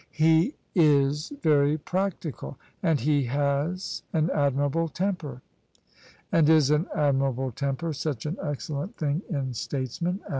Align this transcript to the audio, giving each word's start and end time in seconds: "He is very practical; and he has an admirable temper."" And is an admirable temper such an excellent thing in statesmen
"He 0.25 0.55
is 0.73 1.31
very 1.43 1.77
practical; 1.77 2.57
and 2.81 2.99
he 2.99 3.25
has 3.25 4.01
an 4.13 4.31
admirable 4.31 4.87
temper."" 4.89 5.43
And 6.31 6.49
is 6.49 6.71
an 6.71 6.87
admirable 6.95 7.51
temper 7.51 7.93
such 7.93 8.25
an 8.25 8.37
excellent 8.43 8.97
thing 8.97 9.21
in 9.29 9.53
statesmen 9.53 10.21